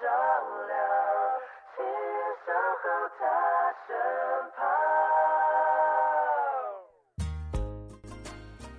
[0.00, 0.06] 照
[0.68, 0.78] 亮，
[1.74, 1.82] 轻
[2.46, 2.86] 声候
[3.18, 3.20] 他
[3.88, 3.90] 身
[4.54, 4.58] 旁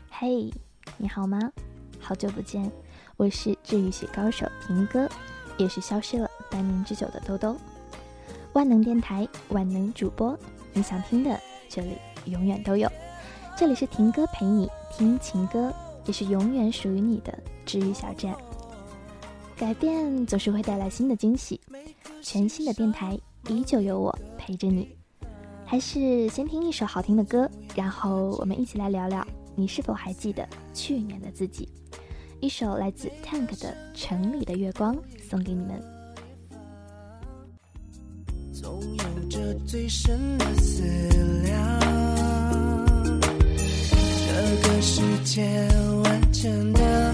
[0.09, 0.49] 嘿，
[0.97, 1.37] 你好吗？
[1.99, 2.71] 好久不见，
[3.17, 5.09] 我是治愈系高手婷哥，
[5.57, 7.57] 也是消失了半年之久的兜兜。
[8.53, 10.39] 万能电台，万能主播，
[10.71, 12.89] 你想听的这里永远都有。
[13.57, 15.73] 这里是婷哥陪你听情歌，
[16.05, 18.33] 也是永远属于你的治愈小站。
[19.59, 21.59] 改变总是会带来新的惊喜，
[22.21, 24.87] 全新的电台依旧有我陪着你。
[25.65, 29.27] 还是先听一首好听的歌，然后我们一起来聊聊。
[29.55, 31.67] 你是否还记得去年的自己？
[32.39, 34.95] 一首来自 Tank 的《城里的月光》
[35.29, 35.83] 送给你们。
[38.53, 40.83] 总有着最深的思
[41.43, 41.79] 量，
[44.25, 45.67] 这个世界
[46.05, 47.13] 万千的，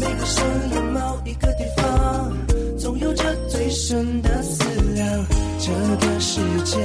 [0.00, 2.32] 每个深夜某一个地方，
[2.78, 5.26] 总有着最深的思量。
[5.58, 5.70] 这
[6.06, 6.78] 个世界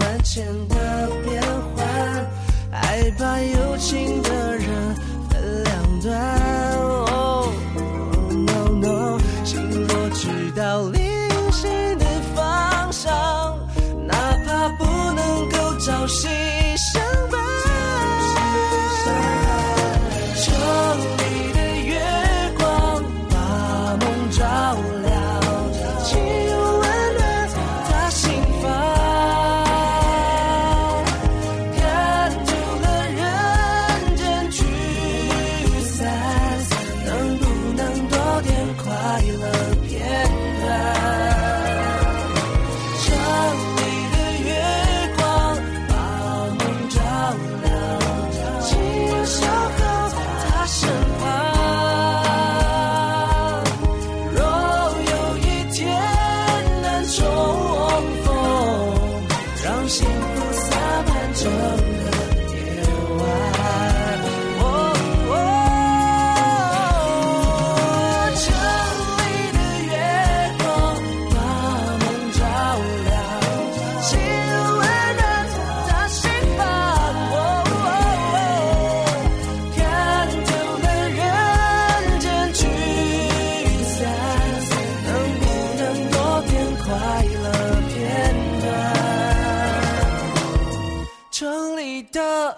[0.00, 1.40] 万千的变
[1.76, 1.86] 幻，
[2.72, 4.94] 爱把有情的人
[5.30, 6.77] 分两端。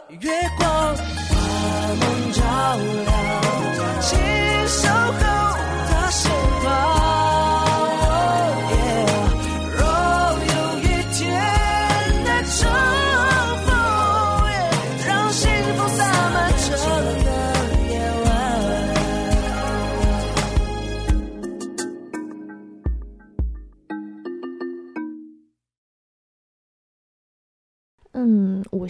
[0.09, 0.50] 月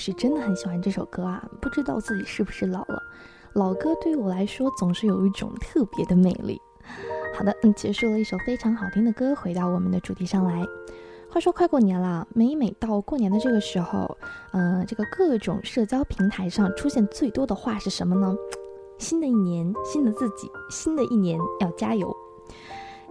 [0.01, 3.03] 是真的很喜欢这首歌啊，不知道自己是不是老了。
[3.53, 6.59] 老歌对于我来说总是有一种特别的魅力。
[7.37, 10.65] 好的，嗯，结束了一首非常好听的歌，回到我们的主题上来。
[11.29, 14.17] 话说快过年了，每每到过年的这个时候，
[14.53, 18.35] 嗯、这个各种社交平台上出现最多的话是什么呢？
[18.97, 22.11] 新的一年，新的自己，新的一年要加油。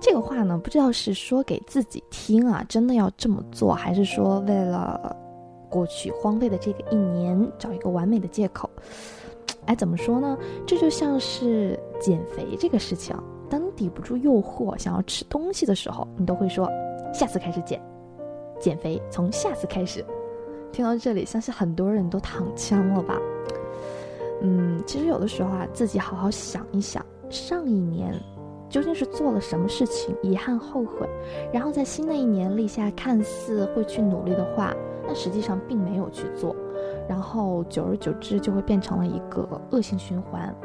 [0.01, 5.15] 这个话呢，不知道是说给自己听啊，真的要这么做，还是说为了
[5.69, 8.69] 过去荒废的这个一年找一个完美的借口？
[9.65, 10.37] 哎，怎么说呢？
[10.65, 13.15] 这就像是减肥这个事情，
[13.49, 16.67] 当你抵不住诱惑想要吃东西的时候，你都会说
[17.13, 17.79] 下次开始减，
[18.59, 20.03] 减肥从下次开始。
[20.71, 23.19] 听到这里，相信很多人都躺枪了吧？
[24.41, 28.13] 嗯，其实有的时候啊，自己好好想一想，上一年
[28.69, 31.07] 究竟是做了什么事情，遗憾后悔，
[31.51, 34.73] 然后在新的一年立下看似会去努力的话，
[35.09, 36.55] 但实际上并没有去做，
[37.07, 40.55] 然后久而久之就会变成了一个恶性循环。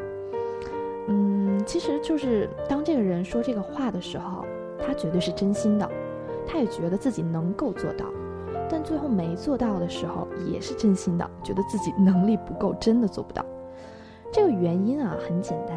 [1.09, 4.45] 嗯，其实就是当这个人说这个话的时候，
[4.87, 5.91] 他绝对是真心的，
[6.47, 8.05] 他也觉得自己能够做到。
[8.69, 13.43] 但最后没做到的时候，也是真心的，觉得自己能力不够，真的做不到。
[14.31, 15.75] 这个原因啊，很简单，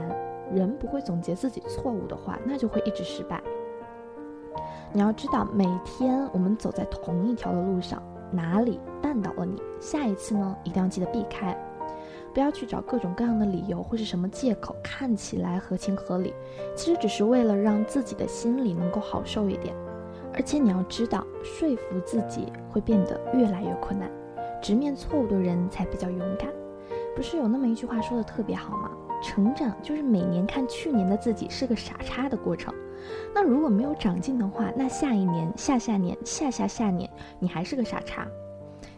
[0.54, 3.42] 人不会总结自己错误的话，那就会一直失败。
[4.92, 11.58] 你要知道，每天我们走在同一条的路上，哪里绊倒了你，下一次呢，一定要记得避开，
[12.34, 16.34] 不要去找各种各样的理由或是什么借口，看起来合情合理，
[16.76, 19.76] 其实只是为了让自己的心里能够好受一点。
[20.34, 24.12] 而且你要知道，说服自己会变得越来越困难，
[24.62, 26.50] 直面错误的人才比较勇敢。
[27.16, 28.92] 不是有那么一句话说的特别好吗？
[29.24, 32.72] 成长就是每年看去年的自己是个傻叉的过程。
[33.34, 37.10] 那如果没有长进的话，那下一年、下下年、下下下年，
[37.40, 38.28] 你还是个傻叉。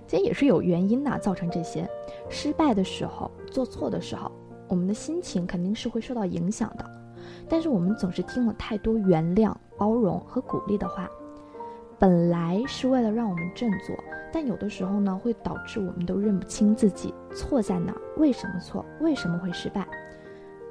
[0.07, 1.87] 其实也是有原因的，造成这些
[2.29, 4.31] 失败的时候、做错的时候，
[4.67, 6.85] 我们的心情肯定是会受到影响的。
[7.47, 11.07] 但是我们总是听了太多原谅、包容和鼓励的话。
[11.99, 13.95] 本来是为了让我们振作，
[14.31, 19.85] 但有的时候呢，会导致我们都认不清自己错在哪，为什么错，为什么会失败？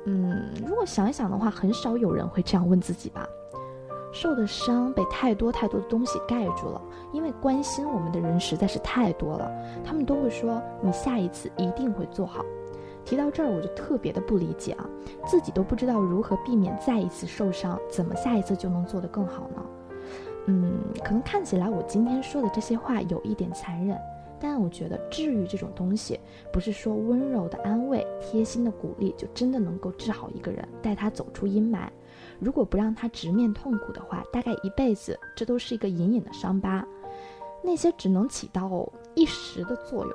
[0.05, 3.29] 嗯，如果想一想的话，很少有人会这样问自己吧。
[4.11, 6.81] 受的伤被太多太多的东西盖住了，
[7.13, 9.51] 因为关心我们的人实在是太多了，
[9.85, 12.45] 他们都会说你下一次一定会做好。
[13.05, 14.87] 提到这儿，我就特别的不理解啊，
[15.27, 19.63] 自己都不知道如何避免再一次受伤，怎么下一次就能做得更好呢？
[20.47, 23.97] 嗯，可能看起来我今天说的这些话有一点残忍，
[24.41, 26.19] 但我觉得治愈这种东西，
[26.53, 31.89] 不是说温柔的安慰、贴心的鼓励就真的能够治好一个人，带他走出阴霾。
[32.39, 36.87] 如果不让他直面痛苦的话，大概一辈子这都是一个隐隐的伤疤。
[37.63, 40.15] 那些只能起到一时的作用，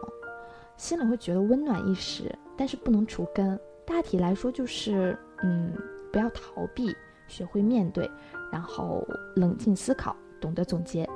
[0.78, 3.60] 心里会觉得温暖一时，但是不能除根。
[3.86, 5.74] 大体来说就是，嗯，
[6.12, 6.96] 不要逃避，
[7.28, 8.10] 学会面对，
[8.52, 9.06] 然后
[9.36, 10.16] 冷静思考。
[10.40, 11.10] 懂得总结，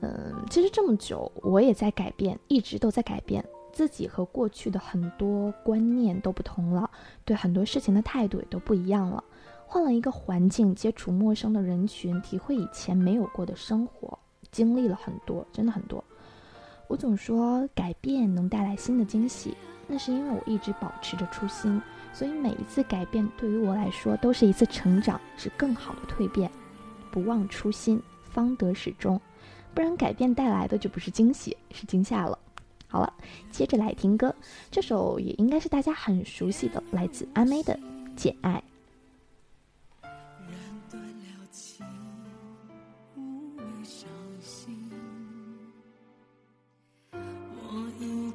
[0.00, 6.88] 嗯，其实这么久我也在改变，一直都在改变自己，和过去的很多观念都不同了，
[7.24, 9.22] 对很多事情的态度也都不一样了。
[9.66, 14.18] 换了一个环境，接触陌生的人群，体会以前没有过的生活，
[14.50, 16.02] 经历了很多，真的很多。
[16.86, 19.54] 我总说改变能带来新的惊喜，
[19.86, 21.82] 那是因为我一直保持着初心，
[22.14, 26.50] 所以每一次改变对于我来说都是一次成长，是更好的蜕变。
[27.10, 29.20] 不忘初心，方得始终。
[29.74, 32.38] 不然，改变带来的就不是惊喜，是惊吓了。
[32.88, 33.12] 好了，
[33.50, 34.34] 接着来听歌。
[34.70, 37.74] 这首也应该是大家很熟悉的，来自阿妹的
[38.16, 38.62] 《简爱》。
[47.70, 48.32] 我一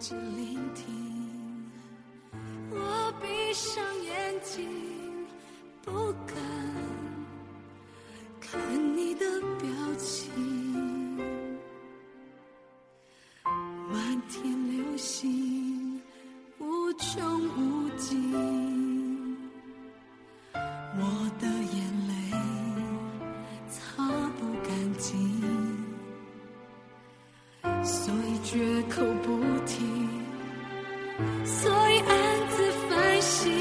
[27.84, 29.84] 所以绝口不提
[31.46, 33.52] 所以暗自反省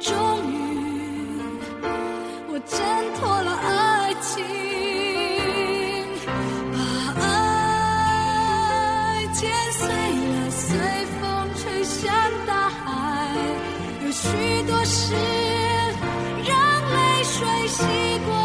[0.00, 0.12] 终
[0.52, 0.54] 于
[2.48, 2.78] 我挣
[3.14, 4.44] 脱了爱情
[6.72, 6.78] 把
[7.22, 7.24] 爱
[9.32, 10.78] 剪碎了随
[11.18, 11.24] 风
[11.56, 12.14] 吹向
[12.46, 12.84] 大海
[14.04, 14.26] 有许
[14.68, 15.14] 多事
[16.46, 16.54] 让
[16.92, 17.82] 泪水洗
[18.26, 18.35] 过。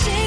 [0.00, 0.21] 来。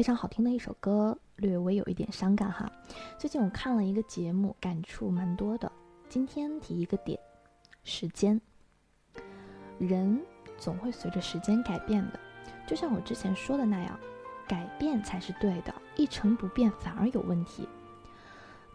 [0.00, 2.72] 非常好听的一首歌，略微有一点伤感哈。
[3.18, 5.70] 最近我看了一个节目，感触蛮多的。
[6.08, 7.20] 今天提一个点，
[7.84, 8.40] 时间。
[9.78, 10.18] 人
[10.56, 12.18] 总会随着时间改变的，
[12.66, 14.00] 就像我之前说的那样，
[14.48, 17.68] 改变才是对的，一成不变反而有问题。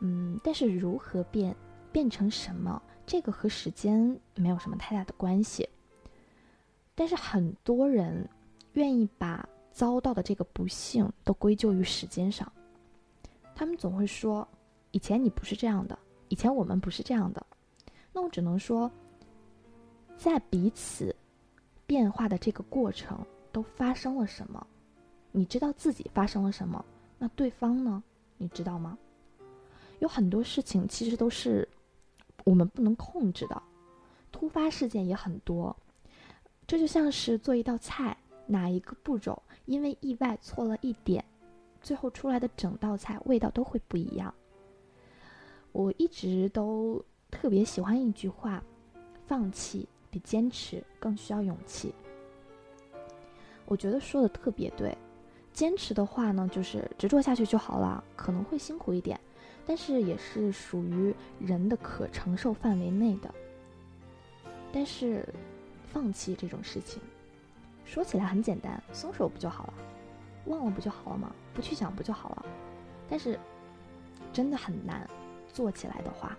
[0.02, 1.56] 嗯，但是如何变，
[1.92, 5.68] 变成什么，这个和时间没有什么太大的关系。
[6.94, 8.30] 但是很多人
[8.74, 12.50] 愿意把遭到的这个不幸都归咎于时间上，
[13.54, 14.48] 他们总会说
[14.92, 17.46] ：“以前你不是这样的，以前我们不是这样的。”
[18.14, 18.90] 那我只能说，
[20.16, 21.14] 在彼此
[21.86, 23.20] 变化的这个过程
[23.52, 24.66] 都发生了什么？
[25.34, 26.84] 你知道自己发生了什么？
[27.20, 28.02] 那对方呢？
[28.38, 28.98] 你知道吗？
[30.00, 31.68] 有很多事情其实都是
[32.46, 33.62] 我们不能控制的，
[34.32, 35.76] 突发事件也很多。
[36.66, 38.18] 这就像是做一道菜，
[38.48, 41.24] 哪一个步骤因为意外错了一点，
[41.82, 44.34] 最后出来的整道菜味道都会不一样。
[45.72, 48.64] 我一直都特别喜欢一句话：
[49.26, 51.94] 放弃比坚持更需要勇气。
[53.66, 54.96] 我觉得说的特别对。
[55.52, 59.20] 坚持的话呢，就是执着下去就好了，可能会辛苦一点，
[59.66, 63.34] 但是也是属于人的可承受范围内的。
[64.72, 65.28] 但是。
[65.94, 67.02] 放弃这种事情，
[67.86, 69.74] 说起来很简单，松手不就好了？
[70.48, 71.32] 忘了不就好了吗？
[71.54, 72.46] 不去想不就好了？
[73.08, 73.40] 但是
[74.34, 75.08] 真的很难，
[75.48, 76.36] 做起来的话，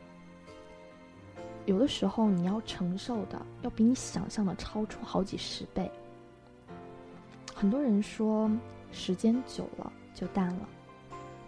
[1.65, 5.91] 有的时候你要承受的要比你想象的超出好几十倍。
[7.55, 8.51] 很多人说
[8.93, 10.69] 时间久了就淡了，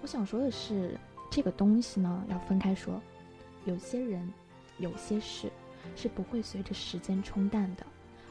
[0.01, 0.99] 我想说的是，
[1.31, 3.01] 这个东西呢要分开说，
[3.67, 4.33] 有些人，
[4.79, 5.51] 有些事
[5.95, 7.85] 是不会随着时间冲淡的。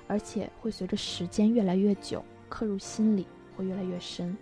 [0.08, 4.36] 而且会随着时间越来越久，刻入心里会越来越深。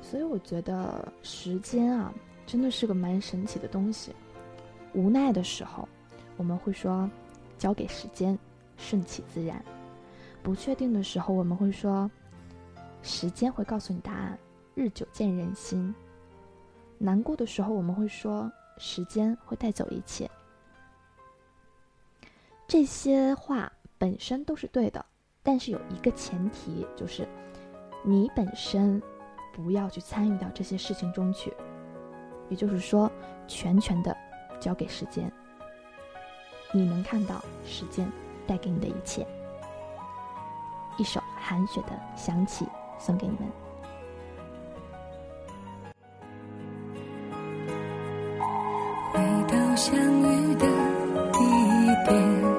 [0.00, 2.12] 所以我觉得时间啊，
[2.46, 4.12] 真的是个蛮神奇的东西。
[4.94, 5.88] 无奈的时候，
[6.36, 7.08] 我们会说
[7.58, 8.36] 交给时间，
[8.76, 9.58] 顺其自然；
[10.42, 12.10] 不确定的时候，我们会说
[13.02, 14.38] 时间会告诉你答案，
[14.74, 15.94] 日久见人心；
[16.98, 20.28] 难过的时候，我们会说时间会带走一切。
[22.70, 25.04] 这些话本身都是对的，
[25.42, 27.26] 但是有一个前提，就是
[28.04, 29.02] 你本身
[29.52, 31.52] 不要去参与到这些事情中去，
[32.48, 33.10] 也就是说，
[33.48, 34.16] 全权的
[34.60, 35.28] 交给时间。
[36.70, 38.08] 你能看到时间
[38.46, 39.26] 带给你的一切。
[40.96, 42.64] 一首韩雪的《想起》
[43.00, 43.50] 送给你们。
[49.12, 50.68] 回到相遇的
[51.32, 52.49] 地点。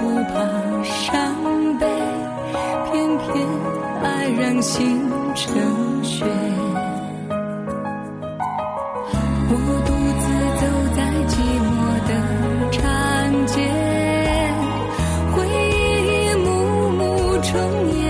[0.00, 0.34] 不怕
[0.84, 1.34] 伤
[1.78, 1.86] 悲
[2.90, 3.46] 偏偏
[4.02, 6.24] 爱让心成雪
[9.50, 9.52] 我
[9.86, 9.90] 独
[10.20, 10.26] 自
[10.60, 10.62] 走
[10.94, 11.32] 在寂
[11.66, 11.76] 寞
[12.06, 12.10] 的
[12.70, 12.78] 长
[13.46, 13.54] 街
[15.34, 15.76] 回忆
[16.12, 16.46] 一幕
[16.90, 17.00] 幕
[17.42, 17.50] 重
[17.98, 18.00] 演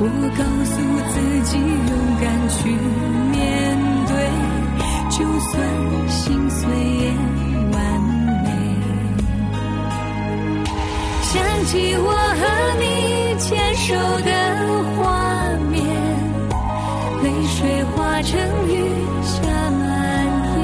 [0.00, 0.04] 我
[0.36, 0.74] 告诉
[1.12, 2.58] 自己勇敢去
[3.30, 3.38] 面
[4.08, 4.10] 对
[5.08, 5.52] 就算
[6.08, 6.68] 心碎
[7.06, 7.51] 也。
[11.64, 12.42] 起我和
[12.80, 12.84] 你
[13.38, 14.30] 牵手的
[14.96, 15.00] 画
[15.70, 15.78] 面，
[17.22, 18.30] 泪水化成
[18.68, 18.70] 雨
[19.22, 19.30] 下
[19.70, 19.80] 满
[20.54, 20.58] 天。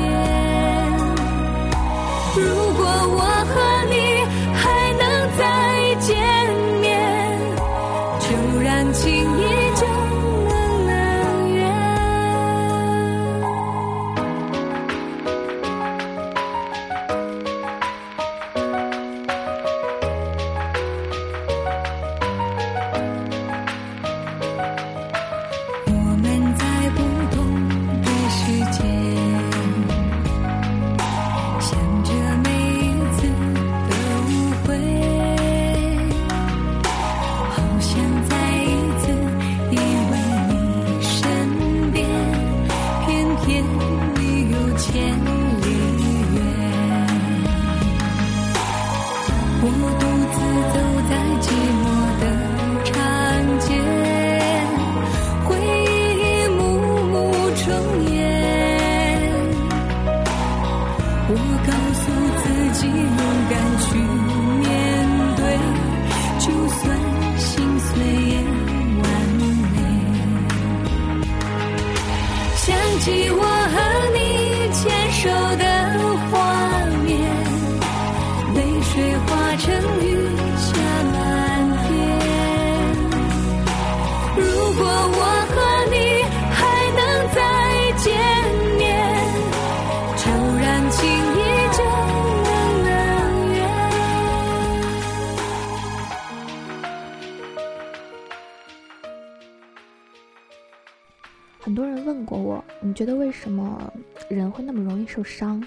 [102.81, 103.93] 你觉得为什么
[104.29, 105.65] 人会那么容易受伤？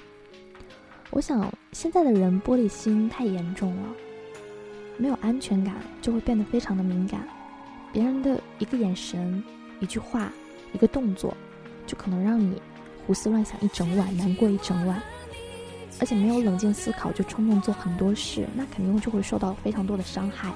[1.09, 3.89] 我想现在的人玻璃心太严重了，
[4.97, 7.27] 没有安全感就会变得非常的敏感，
[7.91, 9.43] 别人的一个眼神、
[9.81, 10.31] 一句话、
[10.71, 11.35] 一个动作，
[11.85, 12.61] 就可能让你
[13.05, 15.01] 胡思乱想一整晚，难过一整晚。
[15.99, 20.49] 而且没有冷静思考就冲动做很多事，那肯定就会受到非常多的伤害。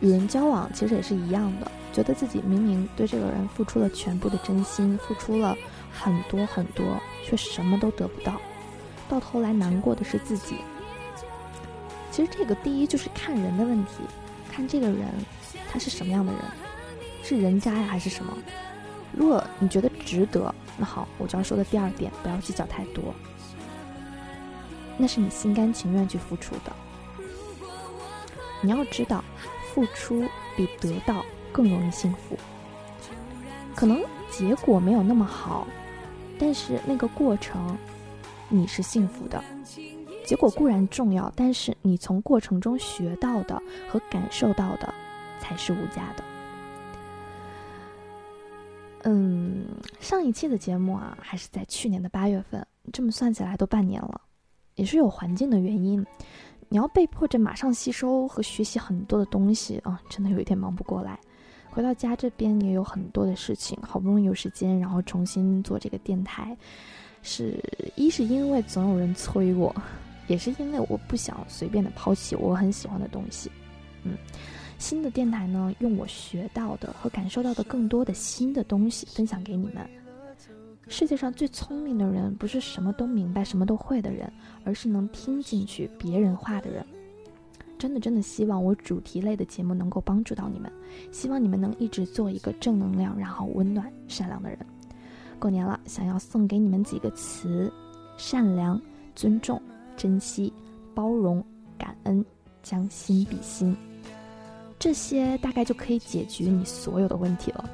[0.00, 5.56] 与人交往其实也是一样的，觉得自己明明对这个人付出了全部的真心，付出了
[5.92, 8.40] 很多很多，却什么都得不到，
[9.08, 10.56] 到头来难过的是自己。
[12.10, 14.02] 其实这个第一就是看人的问题，
[14.50, 15.06] 看这个人
[15.70, 16.42] 他是什么样的人，
[17.22, 18.36] 是人渣呀还是什么？
[19.12, 23.14] 如果你觉得值得，那好，我就要说的第二点，不要计较太多，
[24.96, 26.72] 那是你心甘情愿去付出的。
[28.62, 29.24] 你要知道，
[29.72, 30.24] 付出
[30.56, 32.36] 比得到更容易幸福。
[33.74, 35.66] 可能结果没有那么好，
[36.38, 37.76] 但是那个过程
[38.48, 39.42] 你是幸福的。
[40.26, 44.92] 结果固然重要，但是你从过程中学到的和感受到的
[45.40, 46.24] 才是无价的。
[49.04, 49.64] 嗯，
[49.98, 54.20] 上一期的节目啊，还是在去年的八月份，这么算起来都半年了，
[54.74, 56.04] 也是有环境的原因。
[56.72, 61.18] 你要被迫着马上吸收和学习很多的东西啊，真的有一点忙不过来。
[61.68, 66.56] 回到家这边也有很多的事情，好不容易有时间，然后重新做这个电台，
[67.22, 67.60] 是
[67.96, 69.74] 一是因为总有人催我，
[70.28, 73.50] 也是因为我不想随便的抛弃我很喜欢的东西。
[74.04, 74.16] 嗯，
[74.78, 79.88] 新的电台呢，用我学到的和感受到的更多的新的东西分享给你们。
[80.90, 84.30] 世界上最聪明的人，不是什么都明白、什么都会的人，
[84.64, 86.84] 而是能听进去别人话的人。
[87.78, 90.70] 真的，真的希望我主题类的节目能够帮助到你们，
[91.12, 94.58] 希望你们能一直做一个正能量、然后温暖、善良的人。
[95.38, 97.72] 过年了，想要送给你们几个词：
[98.16, 98.78] 善良、
[99.14, 99.62] 尊重、
[99.96, 100.52] 珍惜、
[100.92, 101.42] 包容、
[101.78, 102.22] 感恩、
[102.64, 103.76] 将心比心。
[104.76, 107.70] 这些大概就可以解决你所有的问题了。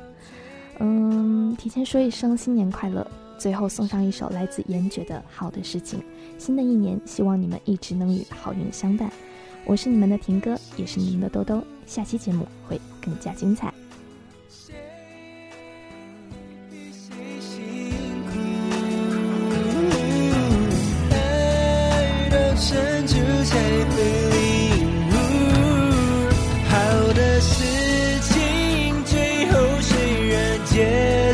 [0.81, 3.07] 嗯，提前说一声新年快乐。
[3.39, 6.01] 最后送上一首来自严爵的《好的事情》。
[6.39, 9.13] 新的一年，希望你们一直能与好运相伴。
[9.67, 11.63] 我是你们的婷哥，也是你们的兜兜。
[11.87, 13.75] 下期节目会更加精彩。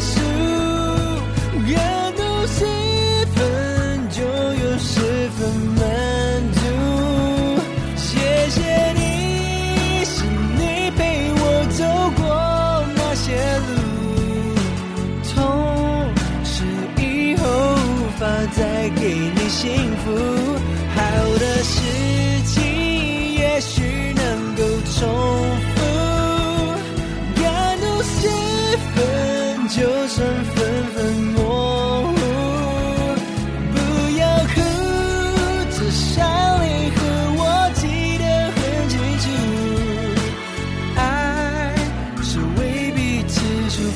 [0.02, 2.01] 树。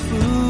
[0.09, 0.46] food.